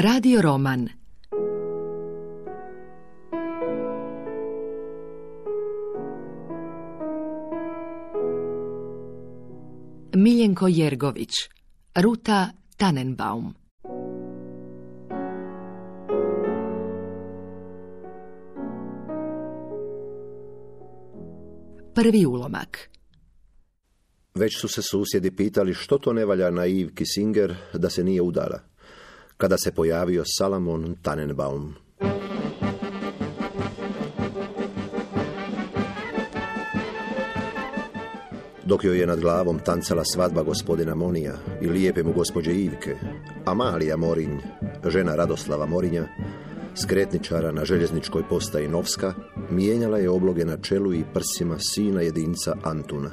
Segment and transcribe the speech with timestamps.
[0.00, 0.88] Radio roman.
[10.14, 11.30] Miljenko Jergović
[11.94, 13.54] Ruta Tannenbaum.
[21.94, 22.90] Prvi ulomak.
[24.34, 28.22] Već su se susjedi pitali što to ne valja na Ivki Singer da se nije
[28.22, 28.60] udala,
[29.38, 31.74] kada se pojavio Salamon Tannenbaum.
[38.64, 42.96] Dok joj je nad glavom tancala svadba gospodina Monija i lijepe mu gospođe Ivke,
[43.44, 44.38] Amalija Morinj,
[44.88, 46.08] žena Radoslava Morinja,
[46.74, 49.14] skretničara na željezničkoj postaji Novska,
[49.50, 53.10] mijenjala je obloge na čelu i prsima sina jedinca Antuna.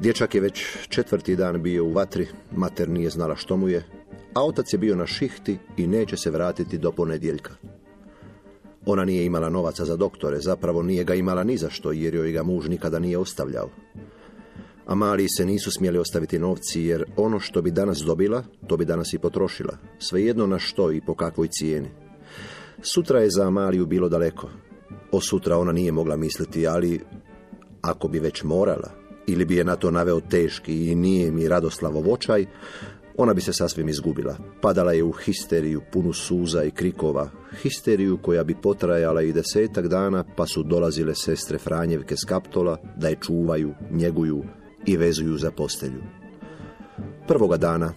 [0.00, 3.99] Dječak je već četvrti dan bio u vatri, mater nije znala što mu je,
[4.34, 7.54] a otac je bio na šihti i neće se vratiti do ponedjeljka.
[8.86, 12.32] Ona nije imala novaca za doktore, zapravo nije ga imala ni za što, jer joj
[12.32, 13.70] ga muž nikada nije ostavljao.
[14.86, 19.12] Amaliji se nisu smjeli ostaviti novci, jer ono što bi danas dobila, to bi danas
[19.12, 19.76] i potrošila.
[19.98, 21.88] Svejedno na što i po kakvoj cijeni.
[22.82, 24.50] Sutra je za Amaliju bilo daleko.
[25.12, 27.00] O sutra ona nije mogla misliti, ali
[27.82, 28.90] ako bi već morala,
[29.26, 32.46] ili bi je na to naveo teški i nije mi Radoslavo očaj,
[33.22, 34.36] ona bi se sasvim izgubila.
[34.60, 37.30] Padala je u histeriju, punu suza i krikova,
[37.62, 43.08] histeriju koja bi potrajala i desetak dana, pa su dolazile sestre Franjevke s kaptola da
[43.08, 44.44] je čuvaju, njeguju
[44.86, 46.02] i vezuju za postelju.
[47.28, 47.92] Prvoga dana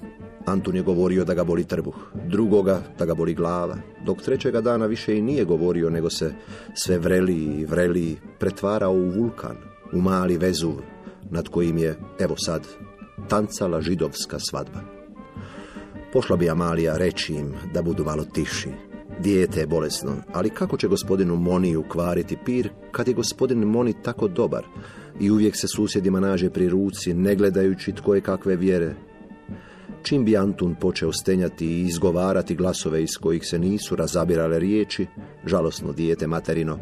[0.45, 4.85] Antun je govorio da ga boli trbuh, drugoga da ga boli glava, dok trećega dana
[4.85, 6.33] više i nije govorio, nego se
[6.73, 9.55] sve vreli i vreli pretvarao u vulkan,
[9.93, 10.73] u mali vezuv,
[11.29, 12.67] nad kojim je, evo sad,
[13.29, 14.92] tancala židovska svadba.
[16.13, 18.69] Pošla bi Amalija reći im da budu malo tiši.
[19.19, 24.27] Dijete je bolesno, ali kako će gospodinu Moniju kvariti pir kad je gospodin Moni tako
[24.27, 24.65] dobar
[25.19, 28.95] i uvijek se susjedima naže pri ruci, ne gledajući tko je kakve vjere.
[30.03, 35.07] Čim bi Antun počeo stenjati i izgovarati glasove iz kojih se nisu razabirale riječi,
[35.45, 36.79] žalosno dijete materino,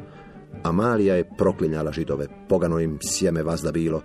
[0.63, 4.01] Amalija je proklinjala židove, pogano im sjeme vazda bilo,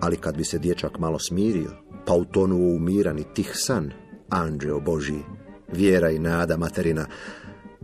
[0.00, 1.70] ali kad bi se dječak malo smirio,
[2.06, 3.92] pa u miran i tih san,
[4.28, 5.22] anđeo Božji,
[5.72, 7.06] vjera i nada materina,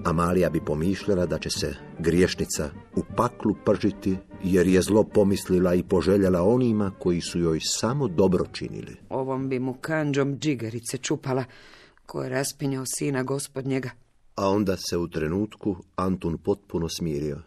[0.04, 5.82] Amalija bi pomišljala da će se griješnica u paklu pržiti, jer je zlo pomislila i
[5.82, 8.96] poželjela onima koji su joj samo dobro činili.
[9.08, 11.44] Ovom bi mu kanđom džigerice čupala,
[12.06, 13.90] ko je raspinjao sina gospodnjega.
[14.34, 17.38] A onda se u trenutku Antun potpuno smirio.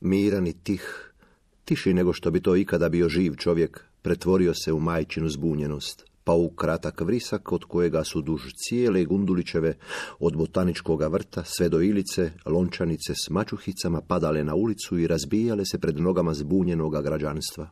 [0.00, 1.12] Miran i tih,
[1.64, 6.32] tiši nego što bi to ikada bio živ čovjek, pretvorio se u majčinu zbunjenost, pa
[6.32, 9.74] u kratak vrisak od kojega su duž cijele Gundulićeve
[10.18, 15.78] od botaničkoga vrta sve do ilice, lončanice s mačuhicama padale na ulicu i razbijale se
[15.78, 17.68] pred nogama zbunjenoga građanstva.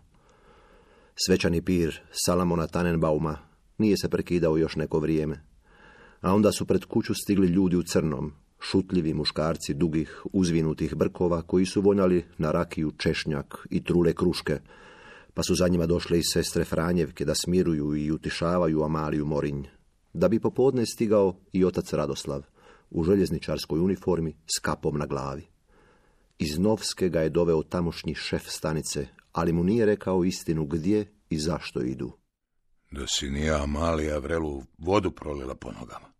[1.26, 3.38] Svečani pir Salamona Tannenbauma
[3.78, 5.44] nije se prekidao još neko vrijeme,
[6.20, 11.66] a onda su pred kuću stigli ljudi u crnom, šutljivi muškarci dugih, uzvinutih brkova koji
[11.66, 14.60] su vonjali na rakiju češnjak i trule kruške,
[15.38, 19.64] pa su za njima došle i sestre Franjevke da smiruju i utišavaju Amaliju Morinj,
[20.12, 22.42] da bi popodne stigao i otac Radoslav
[22.90, 25.46] u željezničarskoj uniformi s kapom na glavi.
[26.38, 31.38] Iz Novske ga je doveo tamošnji šef stanice, ali mu nije rekao istinu gdje i
[31.38, 32.12] zašto idu.
[32.90, 36.12] Da si nije Amalija vrelu vodu prolila po nogama.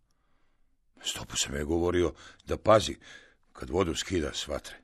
[1.01, 2.13] Stopu sam je govorio
[2.45, 2.95] da pazi
[3.53, 4.77] kad vodu skida s vatre.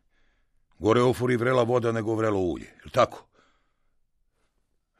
[0.80, 3.28] Gore ofuri vrela voda nego vrelo ulje, jel tako?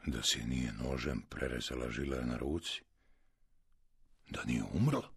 [0.08, 2.82] Da si nije nožem prerezala žile na ruci?
[4.30, 5.10] Da nije umrla?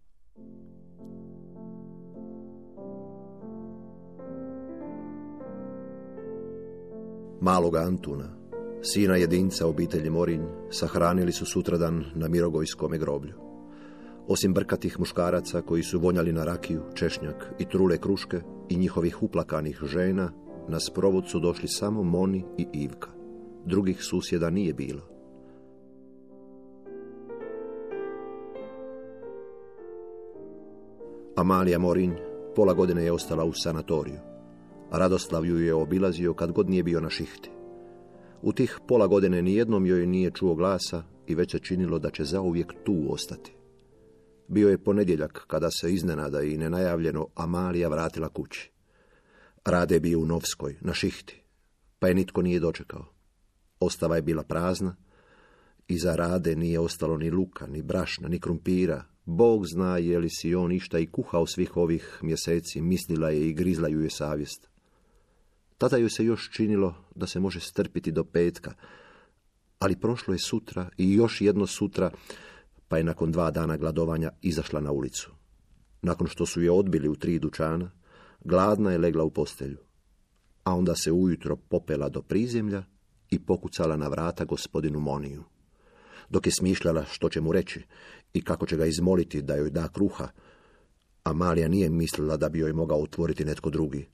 [7.41, 8.35] Maloga Antuna,
[8.81, 13.33] sina jedinca obitelji Morinj, sahranili su sutradan na Mirogojskome groblju.
[14.27, 19.79] Osim brkatih muškaraca koji su vonjali na rakiju, češnjak i trule kruške i njihovih uplakanih
[19.83, 20.31] žena,
[20.67, 23.18] na sprovod su došli samo Moni i Ivka
[23.65, 25.01] drugih susjeda nije bilo.
[31.35, 32.13] Amalija Morinj
[32.55, 34.19] pola godine je ostala u sanatoriju.
[34.91, 37.49] Radoslav ju je obilazio kad god nije bio na šihti.
[38.41, 42.23] U tih pola godine nijednom joj nije čuo glasa i već se činilo da će
[42.23, 43.55] zauvijek tu ostati.
[44.47, 48.71] Bio je ponedjeljak kada se iznenada i nenajavljeno Amalija vratila kući.
[49.65, 51.43] Rade bio u Novskoj, na šihti,
[51.99, 53.18] pa je nitko nije dočekao.
[53.79, 54.95] Ostava je bila prazna,
[55.87, 60.55] iza rade nije ostalo ni luka, ni brašna, ni krumpira, Bog zna je li si
[60.55, 64.69] on išta i kuhao svih ovih mjeseci, mislila je i grizla ju je savjest.
[65.77, 68.73] Tada ju se još činilo da se može strpiti do petka,
[69.79, 72.11] ali prošlo je sutra i još jedno sutra,
[72.87, 75.31] pa je nakon dva dana gladovanja izašla na ulicu.
[76.01, 77.91] Nakon što su je odbili u tri dućana,
[78.43, 79.77] gladna je legla u postelju,
[80.63, 82.83] a onda se ujutro popela do prizemlja
[83.31, 85.43] i pokucala na vrata gospodinu Moniju.
[86.29, 87.81] Dok je smišljala što će mu reći
[88.33, 90.27] i kako će ga izmoliti da joj da kruha,
[91.23, 94.07] a Malija nije mislila da bi joj mogao otvoriti netko drugi.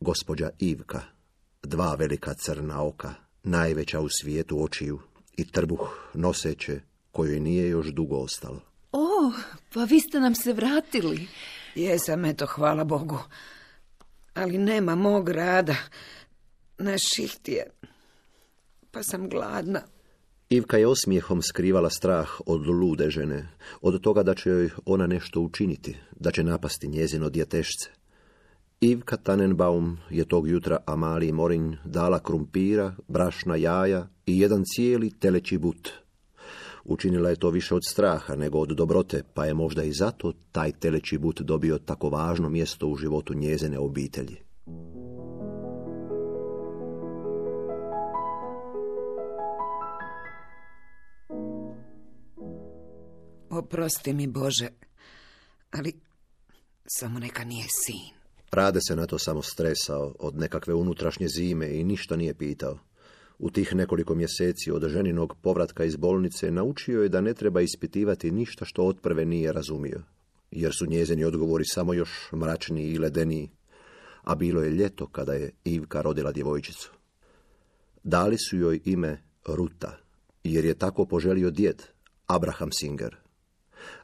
[0.00, 1.00] Gospođa Ivka,
[1.62, 5.00] dva velika crna oka, najveća u svijetu očiju
[5.36, 6.80] i trbuh noseće,
[7.12, 8.60] kojoj nije još dugo ostalo.
[8.92, 9.32] O,
[9.74, 11.26] pa vi ste nam se vratili.
[11.74, 13.18] Jesam, eto, hvala Bogu.
[14.34, 15.76] Ali nema mog rada.
[16.78, 17.70] Na šihti je.
[18.96, 19.80] Pa sam gladna.
[20.50, 23.48] Ivka je osmijehom skrivala strah od lude žene,
[23.80, 27.90] od toga da će joj ona nešto učiniti, da će napasti njezino djetešce.
[28.80, 35.58] Ivka Tannenbaum je tog jutra Amaliji Morinj dala krumpira, brašna jaja i jedan cijeli teleći
[35.58, 35.88] but.
[36.84, 40.72] Učinila je to više od straha nego od dobrote, pa je možda i zato taj
[40.72, 44.45] teleći but dobio tako važno mjesto u životu njezine obitelji.
[53.56, 54.68] Oprosti mi, Bože,
[55.70, 55.92] ali
[56.86, 58.14] samo neka nije sin.
[58.52, 62.78] Rade se na to samo stresao od nekakve unutrašnje zime i ništa nije pitao.
[63.38, 68.30] U tih nekoliko mjeseci od ženinog povratka iz bolnice naučio je da ne treba ispitivati
[68.30, 70.02] ništa što otprve nije razumio,
[70.50, 73.50] jer su njezini odgovori samo još mračniji i ledeniji,
[74.22, 76.92] a bilo je ljeto kada je Ivka rodila djevojčicu.
[78.04, 79.98] Dali su joj ime Ruta,
[80.44, 81.82] jer je tako poželio djed,
[82.26, 83.25] Abraham Singer.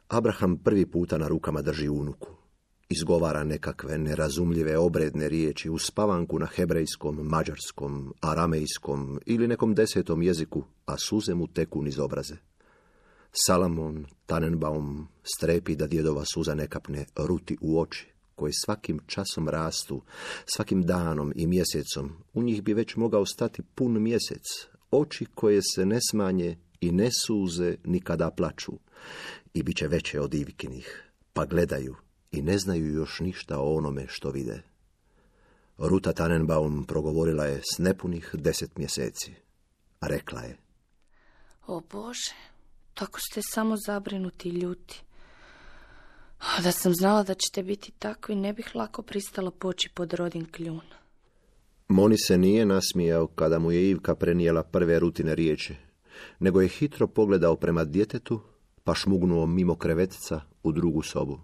[0.07, 2.29] Abraham prvi puta na rukama drži unuku.
[2.89, 10.63] Izgovara nekakve nerazumljive obredne riječi u spavanku na hebrejskom, mađarskom, aramejskom ili nekom desetom jeziku,
[10.85, 12.35] a suze mu teku niz obraze.
[13.31, 20.01] Salamon, Tannenbaum, strepi da djedova suza nekapne ruti u oči, koje svakim časom rastu,
[20.45, 24.43] svakim danom i mjesecom, u njih bi već mogao stati pun mjesec,
[24.91, 28.73] oči koje se ne smanje i ne suze nikada plaču,
[29.53, 31.03] i bit će veće od Ivikinih,
[31.33, 31.95] pa gledaju
[32.31, 34.61] i ne znaju još ništa o onome što vide.
[35.77, 39.33] Ruta Tannenbaum progovorila je s nepunih deset mjeseci.
[39.99, 40.57] A rekla je.
[41.67, 42.33] O Bože,
[42.93, 45.03] tako ste samo zabrinuti i ljuti.
[46.39, 50.45] A da sam znala da ćete biti takvi, ne bih lako pristala poći pod rodin
[50.51, 50.81] kljun.
[51.87, 55.75] Moni se nije nasmijao kada mu je Ivka prenijela prve rutine riječi,
[56.39, 58.41] nego je hitro pogledao prema djetetu,
[58.83, 61.39] pa šmugnuo mimo krevetica u drugu sobu.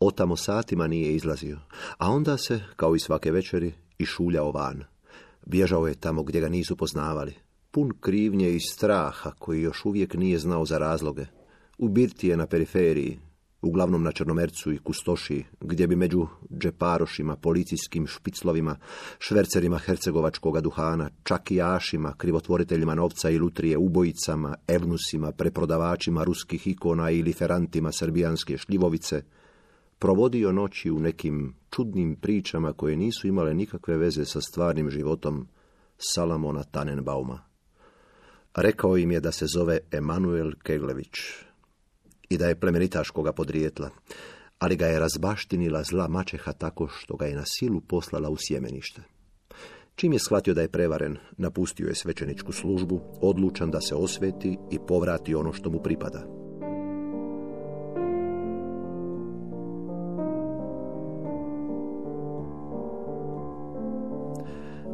[0.00, 1.58] Otamo satima nije izlazio,
[1.98, 4.84] a onda se, kao i svake večeri, išuljao van.
[5.46, 7.34] Bježao je tamo gdje ga nisu poznavali,
[7.70, 11.26] pun krivnje i straha koji još uvijek nije znao za razloge.
[11.78, 13.18] U birti je na periferiji,
[13.64, 16.26] uglavnom na Črnomercu i Kustoši, gdje bi među
[16.58, 18.76] džeparošima, policijskim špiclovima,
[19.18, 27.92] švercerima hercegovačkoga duhana, čakijašima, krivotvoriteljima novca i lutrije, ubojicama, evnusima, preprodavačima ruskih ikona ili ferantima
[27.92, 29.22] srbijanske šljivovice,
[29.98, 35.48] provodio noći u nekim čudnim pričama koje nisu imale nikakve veze sa stvarnim životom
[35.98, 37.40] Salamona Tannenbauma.
[38.54, 41.18] Rekao im je da se zove Emanuel Keglević
[42.28, 43.90] i da je plemenitaškoga podrijetla,
[44.58, 49.02] ali ga je razbaštinila zla mačeha tako što ga je na silu poslala u sjemenište.
[49.94, 54.78] Čim je shvatio da je prevaren, napustio je svećeničku službu, odlučan da se osveti i
[54.88, 56.43] povrati ono što mu pripada.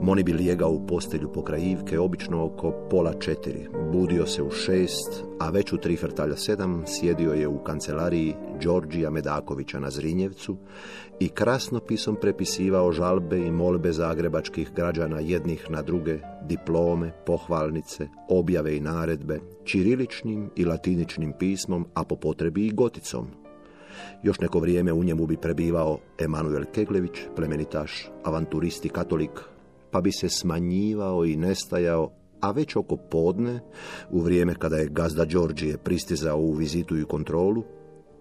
[0.03, 3.69] Moni bi lijegao u postelju pokraj Ivke, obično oko pola četiri.
[3.93, 9.11] Budio se u šest, a već u tri frtalja sedam sjedio je u kancelariji Đorđija
[9.11, 10.57] Medakovića na Zrinjevcu
[11.21, 18.81] i krasnopisom prepisivao žalbe i molbe zagrebačkih građana jednih na druge, diplome, pohvalnice, objave i
[18.81, 23.27] naredbe, čiriličnim i latiničnim pismom, a po potrebi i goticom.
[24.23, 29.31] Još neko vrijeme u njemu bi prebivao Emanuel Keglević, plemenitaš, avanturisti katolik,
[29.91, 33.61] pa bi se smanjivao i nestajao, a već oko podne,
[34.11, 37.65] u vrijeme kada je gazda Đorđije pristizao u vizitu i kontrolu,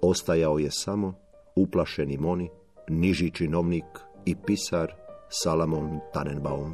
[0.01, 1.13] ostajao je samo
[1.55, 2.49] uplašeni moni,
[2.89, 3.85] niži činovnik
[4.25, 4.93] i pisar
[5.29, 6.73] Salamon Tannenbaum.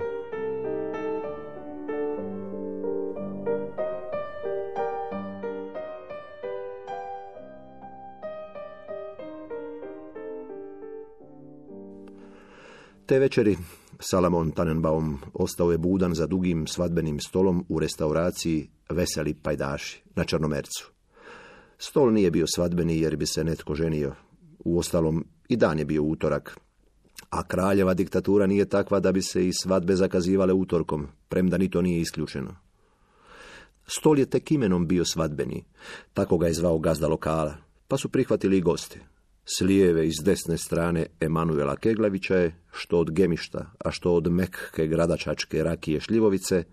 [13.06, 13.58] Te večeri
[14.00, 20.92] Salamon Tannenbaum ostao je budan za dugim svadbenim stolom u restauraciji Veseli pajdaši na Črnomercu.
[21.78, 24.16] Stol nije bio svadbeni jer bi se netko ženio.
[24.60, 26.60] Uostalom, i dan je bio utorak,
[27.30, 31.82] a kraljeva diktatura nije takva da bi se i svadbe zakazivale utorkom, premda ni to
[31.82, 32.56] nije isključeno.
[33.88, 35.66] Stol je tek imenom bio svadbeni,
[36.14, 37.56] tako ga je zvao gazda lokala,
[37.88, 39.00] pa su prihvatili i gosti.
[39.48, 44.88] S lijeve i desne strane Emanuela Keglavića je, što od gemišta, a što od mekke
[44.88, 46.64] gradačačke rakije šljivovice,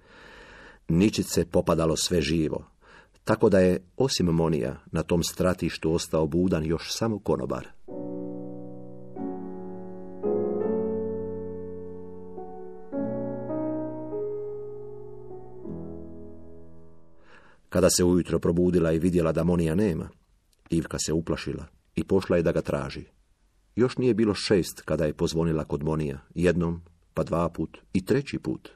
[0.88, 2.66] ničice popadalo sve živo,
[3.24, 7.68] tako da je, osim Monija, na tom stratištu ostao budan još samo konobar.
[17.68, 20.08] Kada se ujutro probudila i vidjela da Monija nema,
[20.70, 23.04] Ivka se uplašila i pošla je da ga traži.
[23.76, 26.80] Još nije bilo šest kada je pozvonila kod Monija, jednom,
[27.14, 28.68] pa dva put i treći put.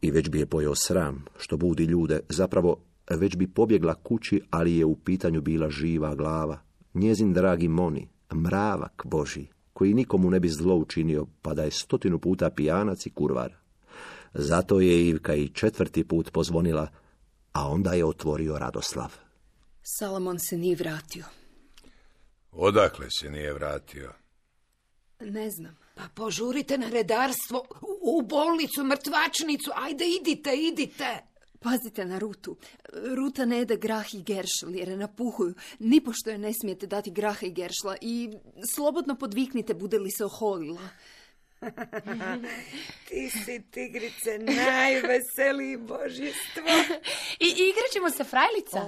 [0.00, 2.76] I već bi je pojeo sram, što budi ljude, zapravo
[3.10, 6.58] već bi pobjegla kući, ali je u pitanju bila živa glava.
[6.94, 12.18] Njezin dragi Moni, mravak Boži, koji nikomu ne bi zlo učinio, pa da je stotinu
[12.18, 13.54] puta pijanac i kurvar.
[14.34, 16.88] Zato je Ivka i četvrti put pozvonila,
[17.52, 19.14] a onda je otvorio Radoslav.
[19.82, 21.24] Salamon se nije vratio.
[22.52, 24.12] Odakle se nije vratio?
[25.20, 25.76] Ne znam.
[25.94, 27.66] Pa požurite na redarstvo,
[28.02, 31.18] u, bolnicu, mrtvačnicu, ajde idite, idite.
[31.60, 32.56] Pazite na Rutu.
[33.16, 35.54] Ruta ne jede grah i geršl jer je napuhuju.
[35.78, 38.30] Nipošto je ne smijete dati graha i geršla i
[38.74, 40.88] slobodno podviknite bude li se oholila.
[43.08, 46.62] Ti si, tigrice, najveseliji božjestvo.
[47.46, 48.80] I igrat ćemo se frajlica.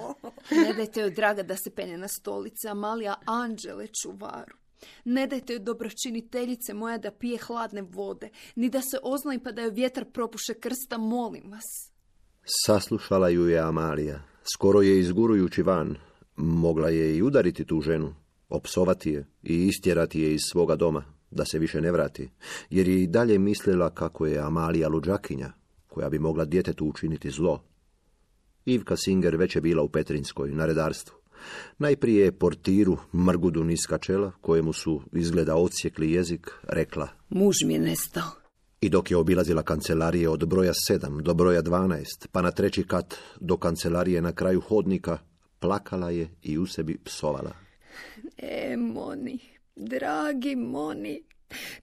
[0.51, 4.55] Ne dajte joj draga da se penje na stolice, Amalija Anđele čuvaru.
[5.05, 9.61] Ne dajte joj dobročiniteljice moja da pije hladne vode, ni da se oznoji pa da
[9.61, 11.91] joj vjetar propuše krsta, molim vas.
[12.65, 14.21] Saslušala ju je Amalija,
[14.53, 15.95] skoro je izgurujući van.
[16.35, 18.15] Mogla je i udariti tu ženu,
[18.49, 22.29] opsovati je i istjerati je iz svoga doma, da se više ne vrati,
[22.69, 25.51] jer je i dalje mislila kako je Amalija luđakinja,
[25.87, 27.63] koja bi mogla djetetu učiniti zlo.
[28.65, 31.15] Ivka Singer već je bila u Petrinskoj, na redarstvu.
[31.77, 37.79] Najprije je portiru, mrgudu niska čela, kojemu su izgleda odsjekli jezik, rekla Muž mi je
[37.79, 38.31] nestao.
[38.81, 43.15] i dok je obilazila kancelarije od broja sedam do broja dvanaest, pa na treći kat
[43.39, 45.17] do kancelarije na kraju hodnika,
[45.59, 47.51] plakala je i u sebi psovala.
[48.37, 49.39] E, Moni,
[49.75, 51.23] dragi Moni,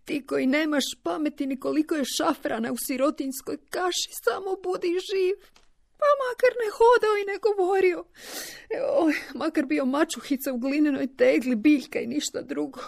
[0.05, 5.59] ti koji nemaš pameti ni koliko je šafrana u sirotinskoj kaši, samo budi živ.
[6.01, 8.05] Pa makar ne hodao i ne govorio.
[9.05, 12.81] Oj, makar bio mačuhica u glinenoj tegli, biljka i ništa drugo.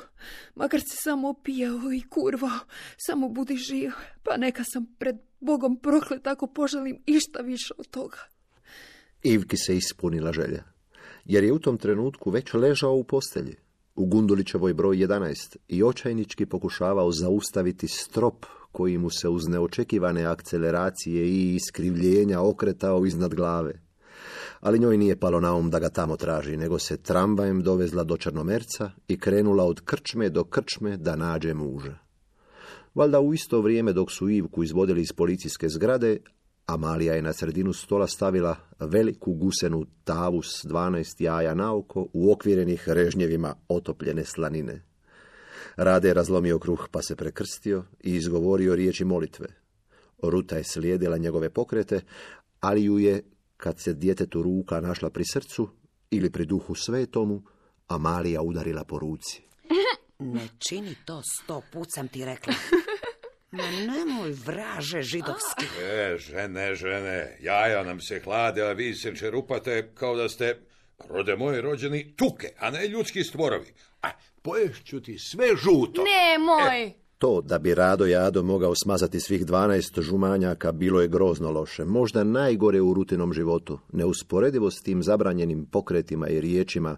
[0.55, 2.59] Makar se samo opijao i kurvao,
[2.97, 3.91] samo budi živ.
[4.23, 8.19] Pa neka sam pred Bogom proklet ako poželim išta više od toga.
[9.23, 10.65] Ivki se ispunila želja,
[11.25, 13.57] jer je u tom trenutku već ležao u postelji,
[14.01, 21.29] u Gundulićevoj broj 11 i očajnički pokušavao zaustaviti strop koji mu se uz neočekivane akceleracije
[21.29, 23.83] i iskrivljenja okretao iznad glave.
[24.61, 28.17] Ali njoj nije palo na um da ga tamo traži, nego se tramvajem dovezla do
[28.17, 31.99] Črnomerca i krenula od krčme do krčme da nađe muža.
[32.95, 36.19] Valjda u isto vrijeme dok su Ivku izvodili iz policijske zgrade,
[36.75, 43.55] Amalija je na sredinu stola stavila veliku gusenu tavu s 12 jaja naoko uokvirenih režnjevima
[43.69, 44.83] otopljene slanine.
[45.77, 49.47] Rade je razlomio kruh pa se prekrstio i izgovorio riječi molitve.
[50.23, 52.01] Ruta je slijedila njegove pokrete,
[52.61, 53.23] ali ju je,
[53.57, 55.69] kad se djetetu ruka našla pri srcu
[56.11, 57.43] ili pri duhu svetomu,
[57.89, 59.43] Amalija udarila po ruci.
[60.19, 62.55] Ne čini to sto put sam ti rekla.
[63.51, 65.67] Ma nemoj vraže židovski.
[65.83, 70.59] E, žene, žene, jaja nam se hlade, a vi se čerupate kao da ste,
[71.09, 73.75] rode moje rođeni, tuke, a ne ljudski stvorovi.
[74.03, 74.09] A,
[74.43, 76.03] poješću ti sve žuto.
[76.03, 76.93] Ne, moj.
[77.19, 82.25] To da bi Rado Jado mogao smazati svih 12 žumanjaka bilo je grozno loše, možda
[82.25, 86.97] najgore u rutinom životu, neusporedivo s tim zabranjenim pokretima i riječima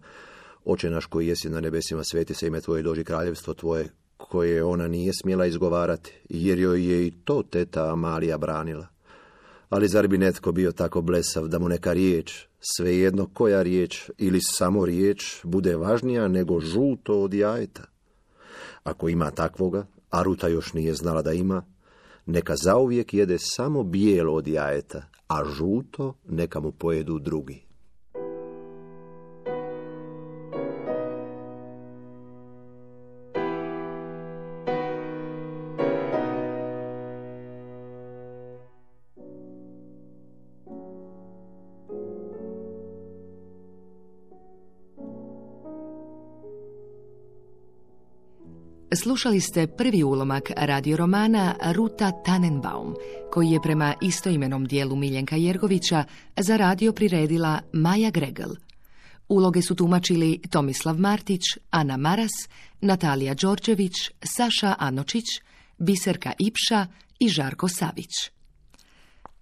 [0.65, 4.89] Oče naš koji jesi na nebesima, sveti se ime tvoje, dođi kraljevstvo tvoje, koje ona
[4.89, 8.87] nije smjela izgovarati, jer joj je i to teta Amalija branila.
[9.69, 14.41] Ali zar bi netko bio tako blesav da mu neka riječ, svejedno koja riječ ili
[14.43, 17.83] samo riječ, bude važnija nego žuto od jajeta?
[18.85, 21.63] Ako ima takvoga, a Ruta još nije znala da ima,
[22.27, 27.72] neka zauvijek jede samo bijelo od jajeta, a žuto neka mu pojedu drugi.
[49.13, 52.95] Slušali ste prvi ulomak radioromana Ruta Tannenbaum,
[53.33, 56.05] koji je prema istoimenom dijelu Miljenka Jergovića
[56.37, 58.51] za radio priredila Maja Gregel.
[59.29, 61.41] Uloge su tumačili Tomislav Martić,
[61.71, 62.31] Ana Maras,
[62.81, 63.93] Natalija Đorđević,
[64.23, 65.25] Saša Anočić,
[65.79, 66.87] Biserka Ipša
[67.19, 68.31] i Žarko Savić.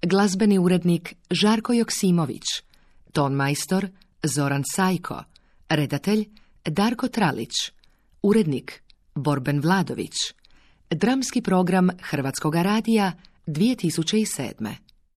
[0.02, 2.44] Glazbeni urednik Žarko Joksimović,
[3.12, 3.88] ton majstor
[4.22, 5.24] Zoran Sajko,
[5.68, 6.28] redatelj
[6.64, 7.52] Darko Tralić,
[8.22, 8.82] urednik
[9.14, 10.12] Borben Vladović,
[10.90, 13.12] dramski program Hrvatskog radija
[13.46, 14.89] 2007.